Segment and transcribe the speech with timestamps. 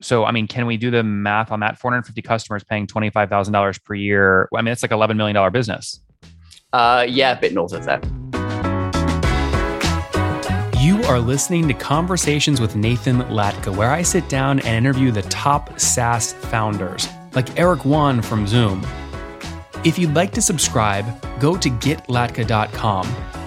[0.00, 1.78] So, I mean, can we do the math on that?
[1.78, 4.48] 450 customers paying $25,000 per year.
[4.54, 6.00] I mean, it's like $11 million business.
[6.72, 8.04] Uh, yeah, a bit north of that.
[10.78, 15.22] You are listening to Conversations with Nathan Latka, where I sit down and interview the
[15.22, 18.86] top SaaS founders, like Eric Yuan from Zoom.
[19.84, 21.06] If you'd like to subscribe,
[21.40, 23.06] go to getlatka.com.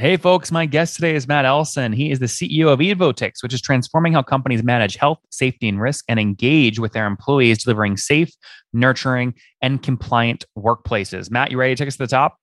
[0.00, 1.92] Hey, folks, my guest today is Matt Elson.
[1.92, 5.78] He is the CEO of Evotix, which is transforming how companies manage health, safety, and
[5.78, 8.32] risk and engage with their employees, delivering safe,
[8.72, 11.30] nurturing, and compliant workplaces.
[11.30, 12.38] Matt, you ready to take us to the top?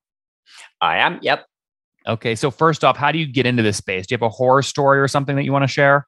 [0.81, 1.17] I am.
[1.23, 1.47] Yep.
[2.07, 2.35] Okay.
[2.35, 4.05] So, first off, how do you get into this space?
[4.05, 6.05] Do you have a horror story or something that you want to share?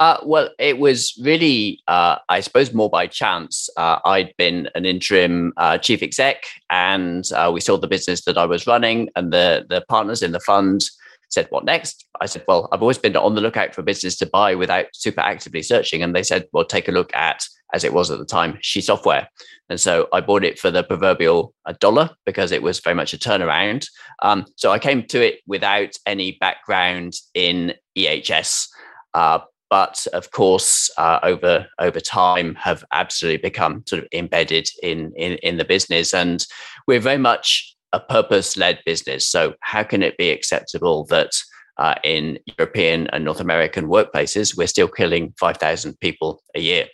[0.00, 3.68] Uh, well, it was really, uh, I suppose, more by chance.
[3.76, 8.36] Uh, I'd been an interim uh, chief exec, and uh, we sold the business that
[8.36, 10.80] I was running, and the the partners in the fund
[11.28, 14.16] said, "What next?" I said, "Well, I've always been on the lookout for a business
[14.16, 17.82] to buy without super actively searching," and they said, "Well, take a look at." As
[17.82, 19.28] it was at the time, She Software.
[19.68, 23.18] And so I bought it for the proverbial dollar because it was very much a
[23.18, 23.88] turnaround.
[24.22, 28.68] Um, so I came to it without any background in EHS.
[29.12, 29.40] Uh,
[29.74, 35.32] but of course, uh, over over time, have absolutely become sort of embedded in, in
[35.48, 36.46] in the business, and
[36.86, 39.28] we're very much a purpose-led business.
[39.28, 41.32] So, how can it be acceptable that
[41.76, 46.86] uh, in European and North American workplaces we're still killing five thousand people a year?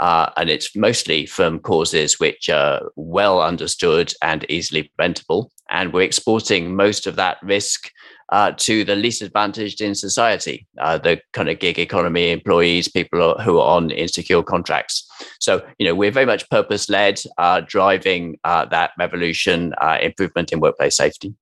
[0.00, 5.52] Uh, and it's mostly from causes which are well understood and easily preventable.
[5.72, 7.90] And we're exporting most of that risk
[8.32, 13.38] uh, to the least advantaged in society, uh, the kind of gig economy employees, people
[13.40, 15.06] who are on insecure contracts.
[15.40, 20.52] So, you know, we're very much purpose led, uh, driving uh, that revolution, uh, improvement
[20.52, 21.34] in workplace safety.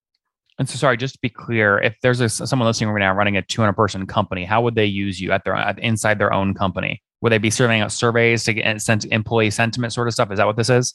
[0.58, 3.36] And so, sorry, just to be clear, if there's a, someone listening right now running
[3.36, 7.02] a 200 person company, how would they use you at their inside their own company?
[7.22, 10.30] Would they be serving out surveys to get employee sentiment sort of stuff?
[10.32, 10.94] Is that what this is?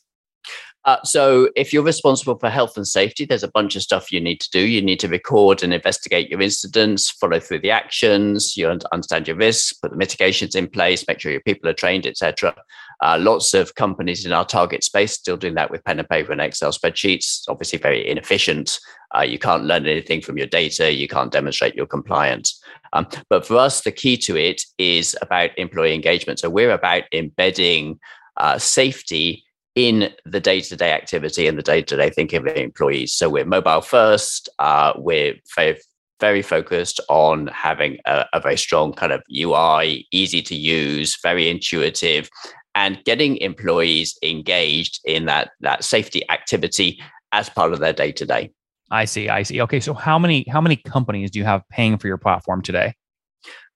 [0.85, 4.21] Uh, so, if you're responsible for health and safety, there's a bunch of stuff you
[4.21, 4.59] need to do.
[4.59, 9.35] You need to record and investigate your incidents, follow through the actions, you understand your
[9.35, 12.55] risks, put the mitigations in place, make sure your people are trained, etc.
[13.01, 16.31] Uh, lots of companies in our target space still doing that with pen and paper
[16.31, 17.43] and Excel spreadsheets.
[17.47, 18.79] Obviously, very inefficient.
[19.17, 20.93] Uh, you can't learn anything from your data.
[20.93, 22.61] You can't demonstrate your compliance.
[22.93, 26.39] Um, but for us, the key to it is about employee engagement.
[26.39, 27.99] So we're about embedding
[28.37, 29.44] uh, safety
[29.75, 33.13] in the day-to-day activity and the day-to-day thinking of the employees.
[33.13, 34.49] So we're mobile first.
[34.57, 35.77] Uh, we're very,
[36.21, 41.49] very focused on having a, a very strong kind of UI, easy to use, very
[41.49, 42.29] intuitive,
[42.73, 48.51] and getting employees engaged in that that safety activity as part of their day-to-day.
[48.91, 49.29] I see.
[49.29, 49.61] I see.
[49.61, 52.93] Okay, so how many how many companies do you have paying for your platform today?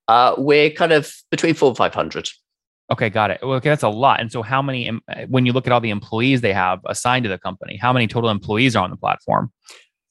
[0.08, 2.30] Uh, we're kind of between four and five hundred.
[2.92, 3.40] Okay, got it.
[3.44, 4.20] Well, okay, that's a lot.
[4.20, 4.92] And so, how many,
[5.28, 8.08] when you look at all the employees they have assigned to the company, how many
[8.08, 9.52] total employees are on the platform?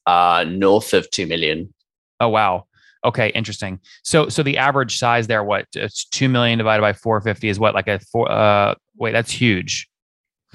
[0.05, 1.73] Uh, north of two million.
[2.19, 2.65] Oh wow.
[3.05, 3.79] Okay, interesting.
[4.03, 5.67] So, so the average size there, what?
[5.73, 7.73] It's two million divided by four fifty is what?
[7.75, 8.31] Like a four?
[8.31, 9.89] Uh, wait, that's huge.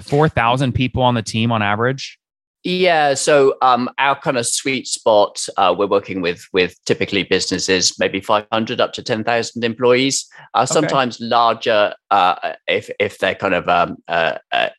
[0.01, 2.19] Four thousand people on the team on average.
[2.67, 7.93] Yeah, so um, our kind of sweet spot, uh, we're working with with typically businesses
[7.99, 10.27] maybe 500 up to 10,000 employees.
[10.55, 11.25] Uh, sometimes okay.
[11.25, 14.69] larger uh, if if they're kind of um, uh, uh,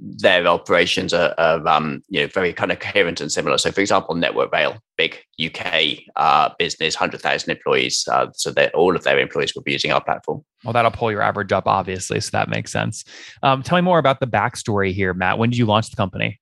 [0.00, 3.58] their operations are, are um, you know very kind of coherent and similar.
[3.58, 9.04] So, for example, Network Rail, big UK uh, business, 100,000 employees, so that all of
[9.04, 10.42] their employees will be using our platform.
[10.64, 13.04] Well, that'll pull your average up, obviously, so that makes sense.
[13.42, 15.36] Um, tell me more about the backstory here, Matt.
[15.36, 16.40] When did you launch the company?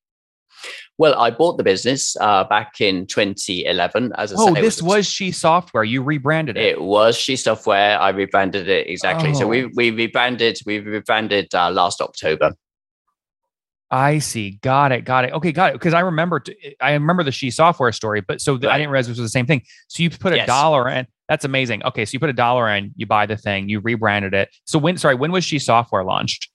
[0.99, 4.13] Well, I bought the business uh, back in 2011.
[4.17, 5.85] As I oh, said, this was, was She Software.
[5.85, 6.65] You rebranded it.
[6.65, 7.99] It was She Software.
[7.99, 9.31] I rebranded it exactly.
[9.31, 9.35] Oh.
[9.35, 10.59] So we we rebranded.
[10.67, 12.55] We rebranded uh, last October.
[13.93, 14.53] I see.
[14.63, 15.05] Got it.
[15.05, 15.35] Got it.
[15.35, 15.73] Okay, got it.
[15.75, 18.75] Because I remember, t- I remember the She Software story, but so the, right.
[18.75, 19.63] I didn't realize this was the same thing.
[19.89, 20.47] So you put a yes.
[20.47, 21.07] dollar in.
[21.29, 21.85] That's amazing.
[21.85, 24.49] Okay, so you put a dollar in, you buy the thing, you rebranded it.
[24.65, 24.97] So when?
[24.97, 26.49] Sorry, when was She Software launched?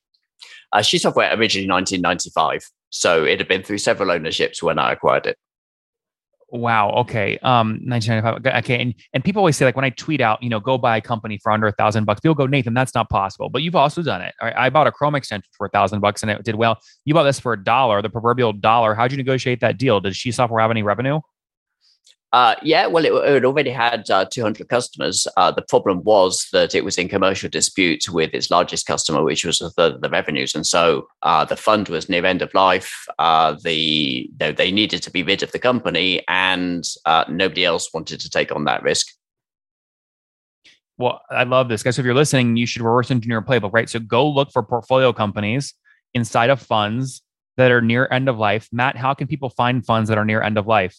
[0.73, 2.67] Uh, She Software originally 1995.
[2.89, 5.37] So it had been through several ownerships when I acquired it.
[6.49, 6.91] Wow.
[6.91, 7.37] Okay.
[7.39, 8.63] Um, 1995.
[8.63, 8.81] Okay.
[8.81, 11.01] And, and people always say, like, when I tweet out, you know, go buy a
[11.01, 13.49] company for under a thousand bucks, people go, Nathan, that's not possible.
[13.49, 14.33] But you've also done it.
[14.41, 16.79] I, bought a Chrome extension for a thousand bucks and it did well.
[17.03, 18.95] You bought this for a dollar, the proverbial dollar.
[18.95, 19.99] How'd you negotiate that deal?
[19.99, 21.19] Did She Software have any revenue?
[22.33, 25.27] Uh, yeah, well, it, it already had uh, 200 customers.
[25.37, 29.45] Uh, the problem was that it was in commercial dispute with its largest customer, which
[29.45, 30.53] was a third of the revenues.
[30.53, 32.93] And so uh, the fund was near end of life.
[33.17, 38.19] Uh, the they, needed to be rid of the company, and uh, nobody else wanted
[38.19, 39.07] to take on that risk.
[40.97, 41.97] Well, I love this, guys.
[41.97, 43.89] If you're listening, you should reverse engineer a playbook, right?
[43.89, 45.73] So go look for portfolio companies
[46.13, 47.21] inside of funds
[47.55, 48.67] that are near end of life.
[48.71, 50.97] Matt, how can people find funds that are near end of life?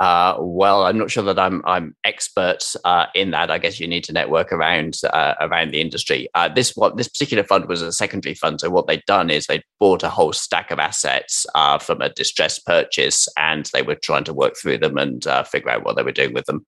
[0.00, 3.50] Uh, well, I'm not sure that I'm I'm expert uh, in that.
[3.50, 6.26] I guess you need to network around uh, around the industry.
[6.34, 8.62] Uh, this what this particular fund was a secondary fund.
[8.62, 12.08] So what they'd done is they bought a whole stack of assets uh, from a
[12.08, 15.96] distressed purchase, and they were trying to work through them and uh, figure out what
[15.96, 16.64] they were doing with them.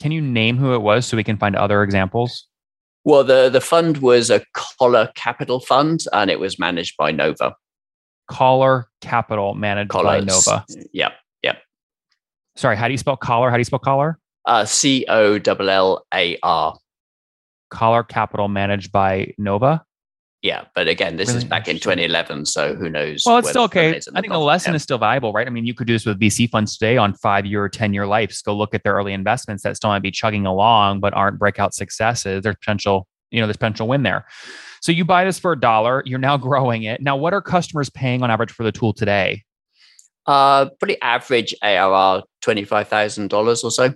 [0.00, 2.48] Can you name who it was so we can find other examples?
[3.04, 7.54] Well, the the fund was a Coller Capital fund, and it was managed by Nova.
[8.28, 10.24] Coller Capital managed Collars.
[10.24, 10.66] by Nova.
[10.92, 11.12] Yep.
[12.56, 13.50] Sorry, how do you spell collar?
[13.50, 14.18] How do you spell collar?
[14.44, 16.76] Uh, C O L L A R.
[17.70, 19.82] Coller Capital managed by Nova.
[20.42, 23.22] Yeah, but again, this really is back in 2011, so who knows?
[23.24, 23.90] Well, it's still okay.
[23.90, 24.76] I think the lesson yeah.
[24.76, 25.46] is still valuable, right?
[25.46, 27.94] I mean, you could do this with VC funds today on five year or 10
[27.94, 28.42] year lives.
[28.42, 31.74] Go look at their early investments that still might be chugging along, but aren't breakout
[31.74, 32.42] successes.
[32.42, 34.26] There's potential, you know, there's potential win there.
[34.80, 37.00] So you buy this for a dollar, you're now growing it.
[37.00, 39.44] Now, what are customers paying on average for the tool today?
[40.26, 43.94] Uh, pretty average ARR, $25,000 or so.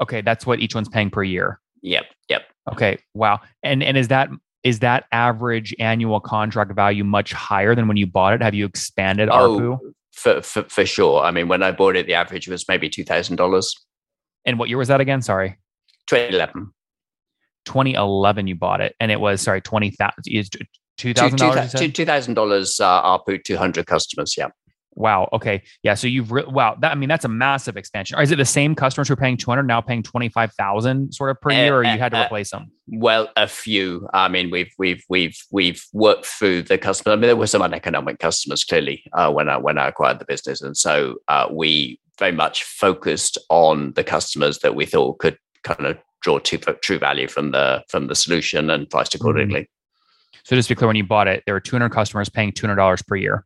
[0.00, 0.20] Okay.
[0.20, 1.60] That's what each one's paying per year.
[1.82, 2.06] Yep.
[2.28, 2.42] Yep.
[2.72, 2.98] Okay.
[3.14, 3.40] Wow.
[3.62, 4.28] And, and is that,
[4.64, 8.42] is that average annual contract value much higher than when you bought it?
[8.42, 9.78] Have you expanded oh, ARPU?
[10.12, 11.22] For, for, for sure.
[11.22, 13.76] I mean, when I bought it, the average was maybe $2,000.
[14.44, 15.22] And what year was that again?
[15.22, 15.58] Sorry.
[16.08, 16.72] 2011.
[17.66, 20.66] 2011 you bought it and it was sorry 20,000 $2,000
[20.98, 24.48] $2,000 uh, ARPU 200 customers yeah
[24.94, 25.28] Wow.
[25.32, 25.62] Okay.
[25.82, 25.94] Yeah.
[25.94, 26.76] So you've re- wow.
[26.80, 28.18] That I mean, that's a massive expansion.
[28.18, 30.52] Or is it the same customers who are paying two hundred now paying twenty five
[30.54, 32.70] thousand sort of per year, or you had to uh, replace them?
[32.88, 34.08] Well, a few.
[34.12, 37.12] I mean, we've we've we've we've worked through the customers.
[37.12, 40.24] I mean, there were some uneconomic customers clearly uh, when I when I acquired the
[40.24, 45.38] business, and so uh, we very much focused on the customers that we thought could
[45.62, 49.22] kind of draw true, true value from the from the solution and priced mm-hmm.
[49.22, 49.60] accordingly.
[49.62, 50.40] Mm-hmm.
[50.44, 53.06] So just to be clear, when you bought it, there were 200 customers paying $200
[53.06, 53.44] per year.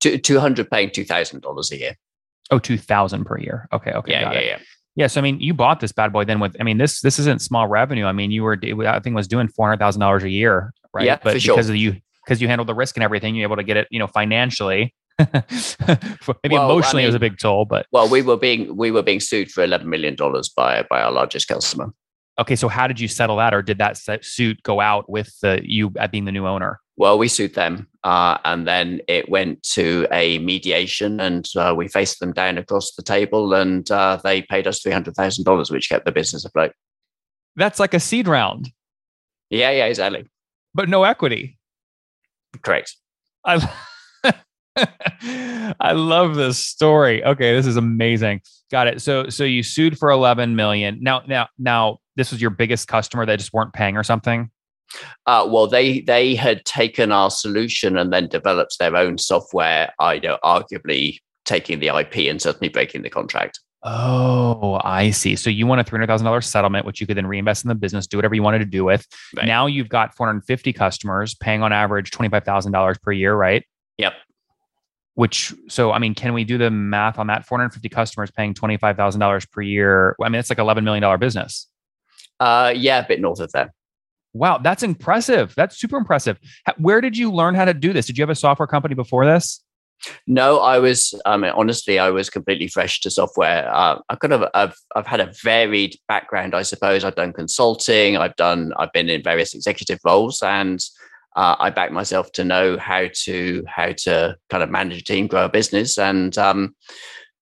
[0.00, 1.96] 200 paying $2,000 a year.
[2.50, 3.68] Oh, 2000 per year.
[3.72, 3.92] Okay.
[3.92, 4.12] Okay.
[4.12, 4.32] Yeah.
[4.32, 4.38] Yeah.
[4.38, 4.46] It.
[4.46, 4.58] Yeah.
[4.96, 5.06] Yeah.
[5.06, 7.40] So, I mean, you bought this bad boy then with, I mean, this, this isn't
[7.40, 8.06] small revenue.
[8.06, 11.06] I mean, you were, I think was doing $400,000 a year, right?
[11.06, 11.18] Yeah.
[11.22, 11.60] But because sure.
[11.60, 13.98] of you, because you handled the risk and everything, you're able to get it, you
[13.98, 14.94] know, financially.
[15.18, 15.34] Maybe
[16.50, 18.90] well, emotionally, I mean, it was a big toll, but well, we were being we
[18.90, 21.92] were being sued for eleven million dollars by by our largest customer.
[22.38, 25.60] Okay, so how did you settle that, or did that suit go out with the,
[25.62, 26.80] you uh, being the new owner?
[27.00, 31.88] Well, we sued them, uh, and then it went to a mediation, and uh, we
[31.88, 35.70] faced them down across the table, and uh, they paid us three hundred thousand dollars,
[35.70, 36.72] which kept the business afloat.
[37.56, 38.70] That's like a seed round.
[39.48, 40.26] Yeah, yeah, exactly.
[40.74, 41.58] But no equity.
[42.62, 42.94] Correct.
[43.46, 43.66] I
[45.80, 47.24] I love this story.
[47.24, 48.42] Okay, this is amazing.
[48.70, 49.00] Got it.
[49.00, 50.98] So so you sued for 11 million.
[51.00, 54.50] Now now now this was your biggest customer that just weren't paying or something?
[55.26, 59.92] Uh, well, they they had taken our solution and then developed their own software.
[59.98, 63.60] I know, arguably taking the IP and certainly breaking the contract.
[63.82, 65.36] Oh, I see.
[65.36, 67.68] So you want a three hundred thousand dollars settlement, which you could then reinvest in
[67.68, 69.06] the business, do whatever you wanted to do with.
[69.34, 69.46] Right.
[69.46, 73.12] Now you've got four hundred fifty customers paying on average twenty five thousand dollars per
[73.12, 73.64] year, right?
[73.96, 74.12] Yep.
[75.14, 77.46] Which so I mean, can we do the math on that?
[77.46, 80.14] Four hundred fifty customers paying twenty five thousand dollars per year.
[80.22, 81.66] I mean, it's like eleven million dollar business.
[82.38, 83.70] Uh, yeah, a bit north of that.
[84.32, 85.54] Wow, that's impressive.
[85.56, 86.38] That's super impressive.
[86.78, 88.06] Where did you learn how to do this?
[88.06, 89.62] Did you have a software company before this?
[90.26, 91.14] No, I was.
[91.26, 93.68] I mean, honestly, I was completely fresh to software.
[93.72, 97.04] Uh, I kind of, I've, I've had a varied background, I suppose.
[97.04, 98.16] I've done consulting.
[98.16, 100.82] I've done, I've been in various executive roles, and
[101.36, 105.26] uh, I back myself to know how to, how to kind of manage a team,
[105.26, 106.74] grow a business, and um,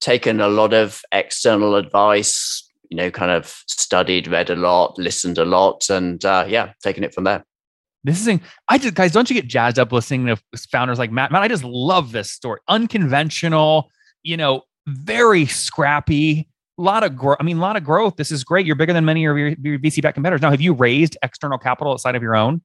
[0.01, 5.39] taken a lot of external advice, you know, kind of studied, read a lot, listened
[5.39, 7.45] a lot, and uh, yeah, taking it from there.
[8.05, 10.37] This is, I just, guys, don't you get jazzed up listening to
[10.71, 11.33] founders like Matt?
[11.33, 12.61] Matt, I just love this story.
[12.69, 13.91] Unconventional,
[14.23, 17.39] you know, very scrappy, a lot of growth.
[17.41, 18.17] I mean, a lot of growth.
[18.17, 18.67] This is great.
[18.67, 20.43] You're bigger than many of your, your VC back competitors.
[20.43, 22.63] Now, have you raised external capital outside of your own?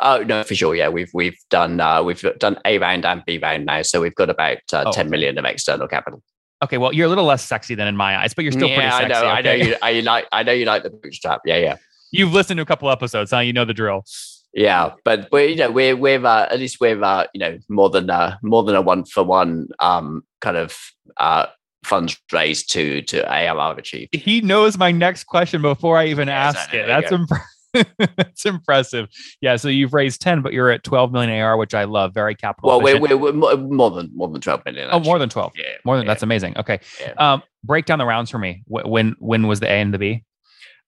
[0.00, 0.74] Oh no, for sure.
[0.74, 4.14] Yeah, we've we've done uh, we've done A round and B round now, so we've
[4.14, 4.92] got about uh, oh.
[4.92, 6.22] 10 million of external capital.
[6.62, 8.98] Okay, well, you're a little less sexy than in my eyes, but you're still yeah,
[8.98, 9.14] pretty sexy.
[9.14, 9.38] I know, okay?
[9.38, 9.76] I know you.
[9.82, 10.26] I like.
[10.32, 11.40] I know you like the bootstrap.
[11.44, 11.76] Yeah, yeah.
[12.10, 13.38] You've listened to a couple episodes, huh?
[13.38, 14.04] You know the drill.
[14.52, 17.88] Yeah, but we, you know, we're we're uh, at least we're uh, you know more
[17.88, 20.76] than uh, more than a one for one um kind of
[21.18, 21.46] uh
[21.84, 24.14] funds raised to to ARR achieved.
[24.14, 26.86] He knows my next question before I even yeah, ask it.
[26.86, 27.46] That's impressive.
[28.16, 29.08] That's impressive.
[29.40, 29.56] Yeah.
[29.56, 32.14] So you've raised 10, but you're at 12 million AR, which I love.
[32.14, 32.68] Very capital.
[32.68, 34.88] Well, we're, we're, we're, more than more than 12 million.
[34.88, 35.00] Actually.
[35.00, 35.52] Oh, more than 12.
[35.56, 35.64] Yeah.
[35.84, 36.10] More than yeah.
[36.10, 36.56] that's amazing.
[36.58, 36.80] Okay.
[37.00, 37.12] Yeah.
[37.18, 38.62] Um, break down the rounds for me.
[38.66, 40.24] When when was the A and the B?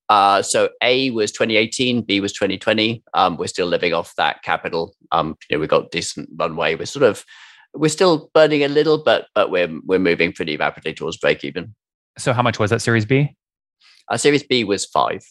[0.08, 3.02] Uh, so A was 2018, B was 2020.
[3.14, 4.94] Um, we're still living off that capital.
[5.10, 6.74] Um, you know, we've got decent runway.
[6.74, 7.24] We're sort of
[7.74, 11.74] we're still burning a little, but but we're we're moving pretty rapidly towards break even.
[12.18, 13.34] So how much was that Series B?
[14.10, 15.22] Uh, series B was five.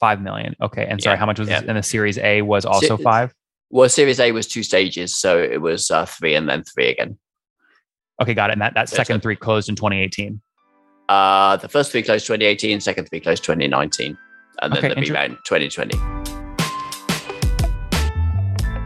[0.00, 0.54] Five million.
[0.60, 0.86] Okay.
[0.86, 1.62] And sorry, yeah, how much was yeah.
[1.62, 3.34] in the Series A was also Se- five?
[3.70, 7.18] Well, Series A was two stages, so it was uh, three and then three again.
[8.20, 8.54] Okay, got it.
[8.54, 10.40] And that that second three closed in 2018.
[11.08, 14.18] Uh, the first three closed 2018, second three closed 2019,
[14.62, 16.35] and then okay, the B round 2020.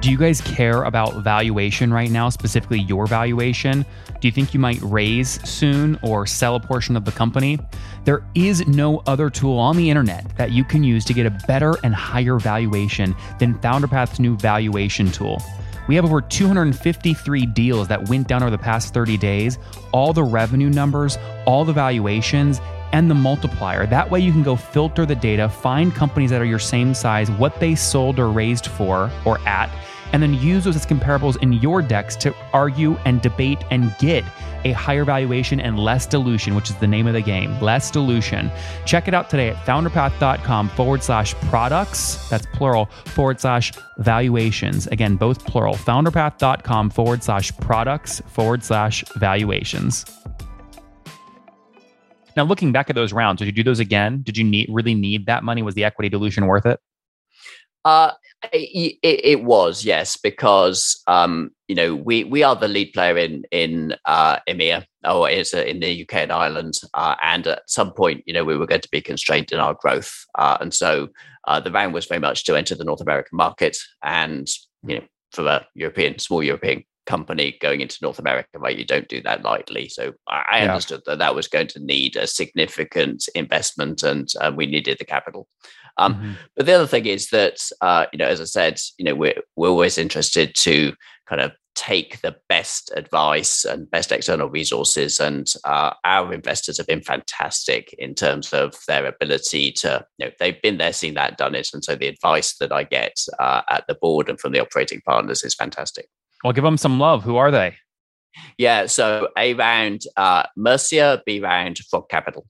[0.00, 3.85] Do you guys care about valuation right now, specifically your valuation?
[4.19, 7.59] Do you think you might raise soon or sell a portion of the company?
[8.04, 11.38] There is no other tool on the internet that you can use to get a
[11.47, 15.42] better and higher valuation than FounderPath's new valuation tool.
[15.87, 19.59] We have over 253 deals that went down over the past 30 days,
[19.92, 22.59] all the revenue numbers, all the valuations,
[22.92, 23.87] and the multiplier.
[23.87, 27.30] That way, you can go filter the data, find companies that are your same size,
[27.30, 29.70] what they sold or raised for or at
[30.12, 34.25] and then use those as comparables in your decks to argue and debate and get
[34.64, 38.50] a higher valuation and less dilution, which is the name of the game, less dilution.
[38.85, 44.87] Check it out today at founderpath.com forward slash products, that's plural, forward slash valuations.
[44.88, 50.04] Again, both plural, founderpath.com forward slash products forward slash valuations.
[52.37, 54.22] Now, looking back at those rounds, did you do those again?
[54.22, 55.62] Did you need really need that money?
[55.62, 56.80] Was the equity dilution worth it?
[57.84, 58.12] Uh,
[58.52, 63.44] it, it, was yes, because um, you know we we are the lead player in
[63.50, 68.22] in uh, EMEA or is in the UK and Ireland, uh, and at some point
[68.26, 71.08] you know we were going to be constrained in our growth, uh, and so
[71.46, 74.49] uh, the round was very much to enter the North American market, and
[74.87, 78.76] you know for a European small European company going into North America, right?
[78.76, 79.88] You don't do that lightly.
[79.88, 80.71] So I, yeah.
[80.71, 85.04] understood that that was going to need a significant investment, and uh, we needed the
[85.04, 85.49] capital.
[85.97, 86.33] Um, mm-hmm.
[86.57, 89.40] But the other thing is that, uh, you know, as I said, you know, we're
[89.57, 90.92] we're always interested to
[91.28, 95.21] kind of take the best advice and best external resources.
[95.21, 100.33] And uh, our investors have been fantastic in terms of their ability to, you know,
[100.38, 101.69] they've been there, seen that, done it.
[101.73, 105.00] And so the advice that I get uh, at the board and from the operating
[105.07, 106.09] partners is fantastic.
[106.44, 107.23] Well, give them some love.
[107.23, 107.76] Who are they?
[108.59, 108.87] Yeah.
[108.87, 112.47] So A round, uh, Mercia, B round, Frog Capital.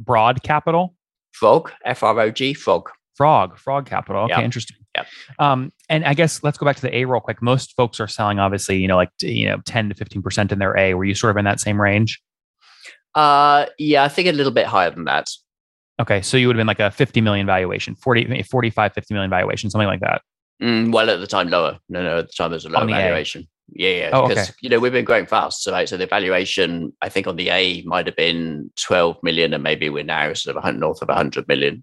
[0.00, 0.94] Broad Capital?
[1.32, 2.90] Frog, F R O G, Frog.
[3.16, 4.22] Frog, Frog Capital.
[4.24, 4.44] Okay, yep.
[4.44, 4.76] interesting.
[4.94, 5.04] Yeah.
[5.38, 7.42] Um, and I guess let's go back to the A real quick.
[7.42, 10.58] Most folks are selling, obviously, you know, like you know, ten to fifteen percent in
[10.58, 10.94] their A.
[10.94, 12.20] Were you sort of in that same range?
[13.14, 15.28] Uh, yeah, I think a little bit higher than that.
[16.00, 19.30] Okay, so you would have been like a 50 million valuation, 40, 45, 50 million
[19.30, 20.22] valuation, something like that.
[20.62, 21.78] Mm, well, at the time, lower.
[21.88, 23.48] No, no, at the time, was a lower valuation.
[23.72, 24.10] Yeah, yeah.
[24.12, 24.56] Oh, because okay.
[24.60, 25.88] you know we've been growing fast, so right.
[25.88, 29.88] So the valuation, I think, on the A might have been 12 million, and maybe
[29.88, 31.82] we're now sort of north of 100 million.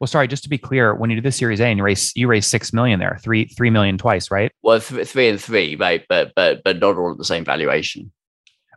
[0.00, 2.16] Well, sorry, just to be clear, when you did the Series A and you raised
[2.16, 4.52] you raised six million there, three three million twice, right?
[4.62, 6.04] Well, th- three and three, right?
[6.08, 8.12] But but but not all at the same valuation.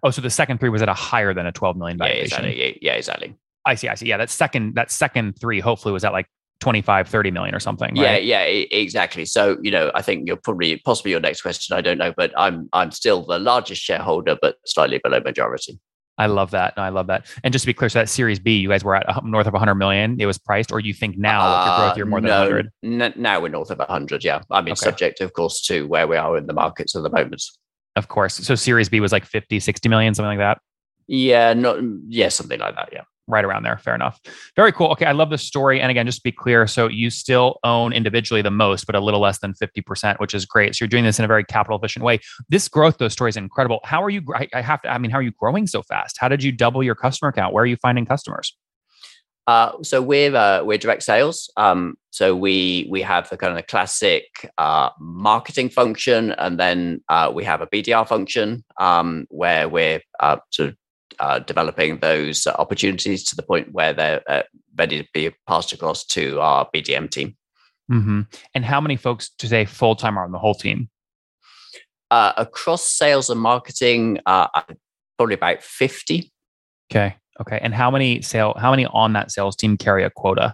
[0.01, 2.43] Oh, so the second three was at a higher than a 12 million valuation.
[2.43, 2.79] Yeah, exactly.
[2.81, 3.35] Yeah, exactly.
[3.65, 3.89] I see.
[3.89, 4.07] I see.
[4.07, 6.27] Yeah, that second that second three hopefully was at like
[6.59, 8.23] 25 30 million or something right?
[8.23, 11.81] yeah yeah exactly so you know i think you're probably possibly your next question i
[11.81, 15.79] don't know but i'm i'm still the largest shareholder but slightly below majority
[16.19, 16.75] I love that.
[16.75, 17.27] No, I love that.
[17.45, 19.53] And just to be clear, so that Series B, you guys were at north of
[19.53, 20.17] 100 million.
[20.19, 22.39] It was priced, or you think now uh, with your growth, you're more than no,
[22.39, 22.69] 100?
[22.83, 24.25] N- now we're north of 100.
[24.25, 24.79] Yeah, I mean, okay.
[24.79, 27.41] subject, of course, to where we are in the markets at the moment.
[27.95, 28.35] Of course.
[28.35, 30.61] So Series B was like 50, 60 million, something like that.
[31.07, 32.89] Yeah, not yeah, something like that.
[32.91, 33.77] Yeah right around there.
[33.77, 34.19] Fair enough.
[34.55, 34.87] Very cool.
[34.87, 35.05] Okay.
[35.05, 35.79] I love this story.
[35.79, 38.99] And again, just to be clear, so you still own individually the most, but a
[38.99, 40.75] little less than 50%, which is great.
[40.75, 42.19] So you're doing this in a very capital efficient way.
[42.49, 43.79] This growth, those stories incredible.
[43.83, 44.23] How are you?
[44.53, 46.17] I, have to, I mean, how are you growing so fast?
[46.19, 47.53] How did you double your customer count?
[47.53, 48.55] Where are you finding customers?
[49.49, 51.49] Uh, so we're uh, we're direct sales.
[51.57, 54.25] Um, so we we have the kind of classic
[54.59, 60.37] uh, marketing function, and then uh, we have a BDR function um, where we're uh,
[60.51, 60.75] sort of
[61.19, 64.43] uh, developing those opportunities to the point where they're uh,
[64.75, 67.35] ready to be passed across to our BDM team.
[67.91, 68.21] Mm-hmm.
[68.53, 70.89] And how many folks today full time are on the whole team?
[72.11, 74.47] Uh, across sales and marketing, uh,
[75.17, 76.31] probably about fifty.
[76.91, 77.15] Okay.
[77.41, 77.59] Okay.
[77.61, 78.53] And how many sale?
[78.57, 80.53] How many on that sales team carry a quota?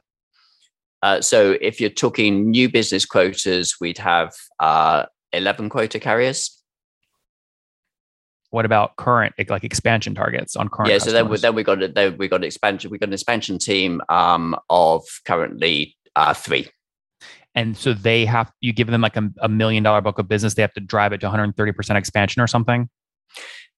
[1.02, 6.55] Uh, so if you're talking new business quotas, we'd have uh, eleven quota carriers
[8.56, 10.90] What about current like expansion targets on current?
[10.90, 12.90] Yeah, so then we, then we got a, then we got an expansion.
[12.90, 16.70] We got an expansion team um, of currently uh, three.
[17.54, 20.54] And so they have you give them like a, a million dollar book of business.
[20.54, 22.88] They have to drive it to 130 percent expansion or something.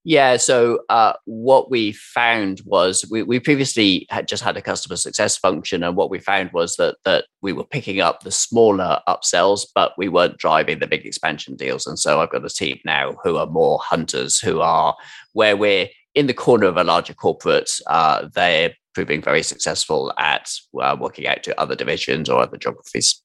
[0.08, 0.38] Yeah.
[0.38, 5.36] So uh, what we found was we, we previously had just had a customer success
[5.36, 9.66] function, and what we found was that that we were picking up the smaller upsells,
[9.76, 11.86] but we weren't driving the big expansion deals.
[11.86, 14.96] And so I've got a team now who are more hunters, who are
[15.34, 17.70] where we're in the corner of a larger corporate.
[17.88, 20.50] Uh, they're proving very successful at
[20.82, 23.22] uh, working out to other divisions or other geographies.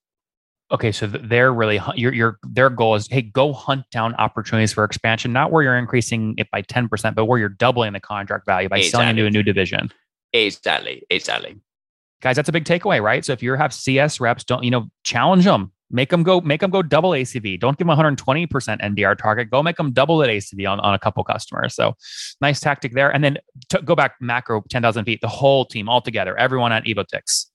[0.72, 4.84] Okay, so they're really your your their goal is hey, go hunt down opportunities for
[4.84, 8.46] expansion, not where you're increasing it by ten percent, but where you're doubling the contract
[8.46, 8.90] value by exactly.
[8.90, 9.92] selling into a new division.
[10.32, 11.56] Exactly, exactly.
[12.22, 13.22] Guys, that's a big takeaway, right?
[13.22, 16.62] So if you have CS reps, don't you know challenge them, make them go, make
[16.62, 17.60] them go double ACV.
[17.60, 19.50] Don't give them 120 percent NDR target.
[19.50, 21.74] Go make them double that ACV on, on a couple customers.
[21.74, 21.96] So
[22.40, 23.10] nice tactic there.
[23.10, 23.36] And then
[23.68, 27.46] to go back macro, ten thousand feet, the whole team all together, everyone at Evotix.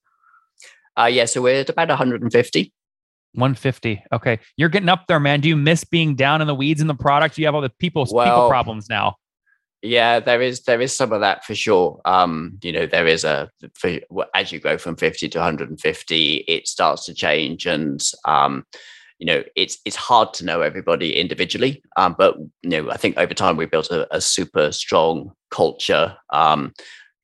[0.97, 2.73] Uh, yeah, so we're at about 150.
[3.33, 4.03] 150.
[4.11, 4.39] Okay.
[4.55, 5.41] You're getting up there, man.
[5.41, 7.37] Do you miss being down in the weeds in the product?
[7.37, 9.15] You have all the people well, people problems now.
[9.83, 12.01] Yeah, there is there is some of that for sure.
[12.05, 13.99] Um, you know, there is a for,
[14.33, 18.65] as you go from 50 to 150, it starts to change and um,
[19.19, 21.83] you know, it's it's hard to know everybody individually.
[21.95, 26.15] Um, but you know, I think over time we built a, a super strong culture.
[26.31, 26.73] Um,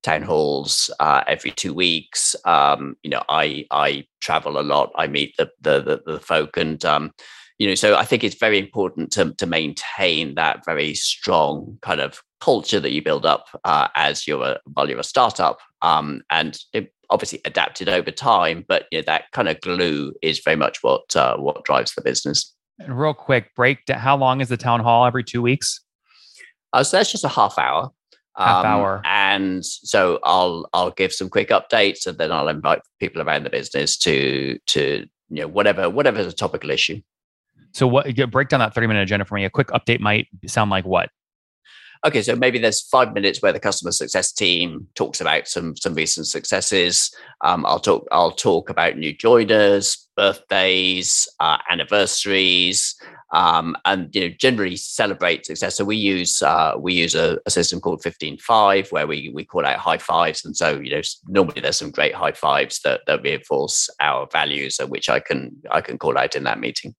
[0.03, 2.36] town halls uh, every two weeks.
[2.45, 4.91] Um, you know, I I travel a lot.
[4.95, 7.12] I meet the the the, the folk, and um,
[7.57, 12.01] you know, so I think it's very important to to maintain that very strong kind
[12.01, 16.22] of culture that you build up uh, as you're a while you're a startup, um,
[16.29, 18.65] and it obviously adapted over time.
[18.67, 22.01] But you know, that kind of glue is very much what uh, what drives the
[22.01, 22.53] business.
[22.79, 23.79] And real quick break.
[23.89, 25.05] How long is the town hall?
[25.05, 25.79] Every two weeks.
[26.74, 27.91] Uh, so that's just a half hour
[28.35, 29.01] half um, hour.
[29.05, 33.49] and so i'll i'll give some quick updates and then i'll invite people around the
[33.49, 37.01] business to to you know whatever whatever's a topical issue.
[37.73, 39.45] So what you break down that 30 minute agenda for me.
[39.45, 41.10] A quick update might sound like what
[42.05, 45.93] okay so maybe there's five minutes where the customer success team talks about some some
[45.93, 47.13] recent successes
[47.43, 52.95] um, i'll talk i'll talk about new joiners birthdays uh, anniversaries
[53.33, 55.75] um, and you know generally celebrate success.
[55.75, 59.65] So we use uh, we use a, a system called 15Five where we we call
[59.65, 63.23] out high fives, and so you know normally there's some great high fives that that
[63.23, 66.95] reinforce our values, uh, which I can I can call out in that meeting.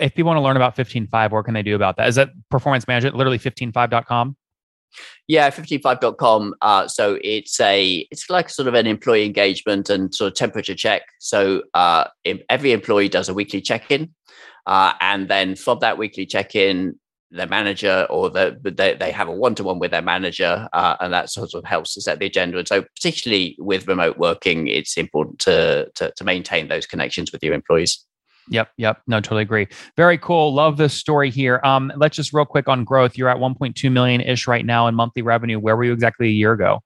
[0.00, 2.08] If people want to learn about 15Five, what can they do about that?
[2.08, 3.16] Is that performance management?
[3.16, 4.36] Literally 15five.com?
[5.28, 6.54] Yeah, 15five.com.
[6.62, 10.74] Uh, so it's a it's like sort of an employee engagement and sort of temperature
[10.74, 11.02] check.
[11.18, 12.04] So uh,
[12.48, 14.14] every employee does a weekly check in.
[14.66, 16.98] Uh, and then from that weekly check-in,
[17.30, 21.30] their manager or the, they, they have a one-to-one with their manager uh, and that
[21.30, 25.38] sort of helps to set the agenda and so particularly with remote working it's important
[25.40, 28.05] to, to, to maintain those connections with your employees
[28.48, 29.02] Yep, yep.
[29.06, 29.68] No, totally agree.
[29.96, 30.54] Very cool.
[30.54, 31.60] Love this story here.
[31.64, 33.18] Um, let's just real quick on growth.
[33.18, 35.58] You're at 1.2 million ish right now in monthly revenue.
[35.58, 36.80] Where were you exactly a year ago?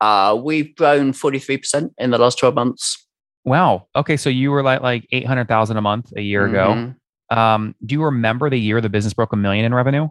[0.00, 3.04] Uh, we've grown 43% in the last 12 months.
[3.44, 3.88] Wow.
[3.96, 6.54] Okay, so you were like like eight hundred thousand a month a year mm-hmm.
[6.54, 6.94] ago.
[7.30, 10.08] Um, do you remember the year the business broke a million in revenue?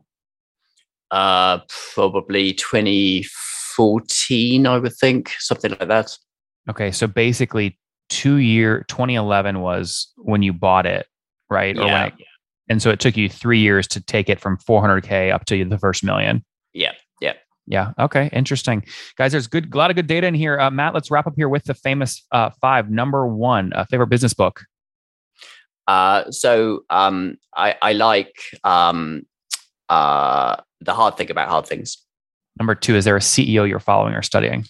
[1.12, 1.60] Uh,
[1.94, 6.18] probably 2014, I would think, something like that.
[6.70, 11.08] Okay, so basically, two year 2011 was when you bought it,
[11.50, 11.78] right?
[11.78, 12.06] Or yeah.
[12.06, 12.14] It,
[12.70, 15.78] and so it took you three years to take it from 400k up to the
[15.78, 16.44] first million.
[16.74, 16.94] Yeah.
[17.22, 17.34] Yeah.
[17.66, 17.94] Yeah.
[18.00, 18.30] Okay.
[18.34, 18.84] Interesting,
[19.18, 19.32] guys.
[19.32, 20.60] There's good, a lot of good data in here.
[20.60, 22.90] Uh, Matt, let's wrap up here with the famous uh, five.
[22.90, 24.64] Number one, uh, favorite business book.
[25.88, 29.24] Uh, so um, I, I like um,
[29.88, 31.98] uh, the hard thing about hard things.
[32.60, 34.66] Number two, is there a CEO you're following or studying?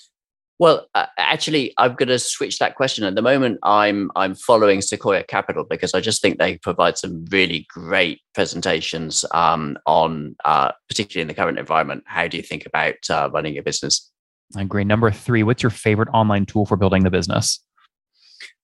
[0.59, 3.03] Well, uh, actually, I'm going to switch that question.
[3.03, 7.25] At the moment, I'm I'm following Sequoia Capital because I just think they provide some
[7.29, 12.03] really great presentations um, on, uh, particularly in the current environment.
[12.07, 14.11] How do you think about uh, running a business?
[14.55, 14.83] I agree.
[14.83, 17.59] Number three, what's your favorite online tool for building the business?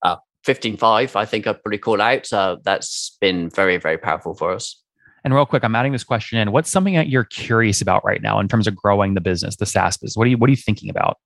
[0.02, 0.16] Uh,
[0.48, 2.32] 15Five, I think I pretty call out.
[2.34, 4.82] Uh, that's been very, very powerful for us.
[5.24, 6.52] And real quick, I'm adding this question in.
[6.52, 9.66] What's something that you're curious about right now in terms of growing the business, the
[9.66, 10.18] SaaS business?
[10.18, 11.18] What are you What are you thinking about?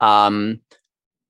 [0.00, 0.60] Um,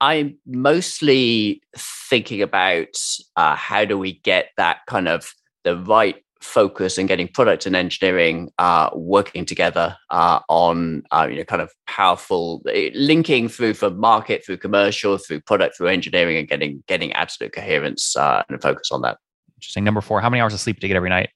[0.01, 2.89] I'm mostly thinking about
[3.37, 5.33] uh, how do we get that kind of
[5.65, 11.37] the right focus and getting product and engineering uh, working together uh, on uh, you
[11.37, 16.37] know kind of powerful eh, linking through from market through commercial through product through engineering
[16.37, 19.19] and getting getting absolute coherence uh, and focus on that.
[19.57, 19.85] Interesting.
[19.85, 21.31] Number four, how many hours of sleep do you get every night?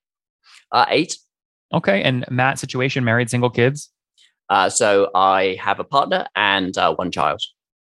[0.70, 1.16] Uh, eight.
[1.72, 2.02] Okay.
[2.02, 3.90] And Matt, situation married, single kids?
[4.50, 7.40] Uh, so I have a partner and uh, one child.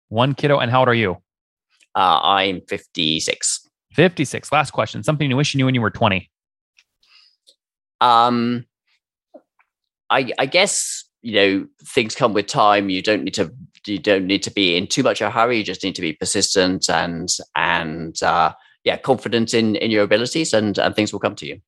[0.10, 0.60] One kiddo.
[0.60, 1.18] And how old are you?
[1.96, 3.68] Uh, I'm 56.
[3.94, 4.52] 56.
[4.52, 5.02] Last question.
[5.02, 6.30] Something you wish you knew when you were 20.
[8.02, 8.66] Um,
[10.10, 12.90] I, I guess you know things come with time.
[12.90, 13.52] You don't need to
[13.86, 15.58] you don't need to be in too much of a hurry.
[15.58, 20.54] You just need to be persistent and and uh, yeah, confident in in your abilities,
[20.54, 21.60] and and things will come to you.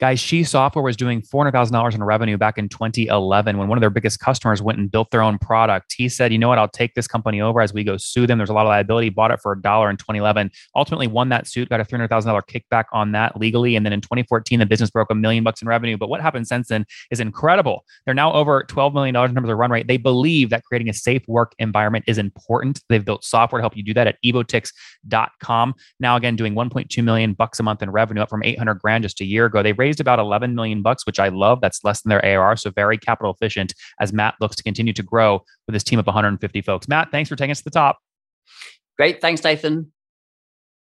[0.00, 3.90] Guys, She Software was doing $400,000 in revenue back in 2011 when one of their
[3.90, 5.92] biggest customers went and built their own product.
[5.96, 8.38] He said, you know what, I'll take this company over as we go sue them.
[8.38, 11.48] There's a lot of liability, bought it for a dollar in 2011, ultimately won that
[11.48, 12.08] suit, got a $300,000
[12.46, 13.74] kickback on that legally.
[13.74, 15.96] And then in 2014, the business broke a million bucks in revenue.
[15.96, 17.84] But what happened since then is incredible.
[18.04, 19.88] They're now over $12 million in terms of run rate.
[19.88, 22.84] They believe that creating a safe work environment is important.
[22.88, 25.74] They've built software to help you do that at evotix.com.
[25.98, 29.20] Now, again, doing 1.2 million bucks a month in revenue, up from 800 grand just
[29.20, 29.60] a year ago.
[29.60, 31.60] They raised about 11 million bucks, which I love.
[31.62, 35.02] That's less than their ARR, so very capital efficient as Matt looks to continue to
[35.02, 36.88] grow with his team of 150 folks.
[36.88, 37.98] Matt, thanks for taking us to the top.
[38.98, 39.20] Great.
[39.20, 39.92] Thanks, Nathan.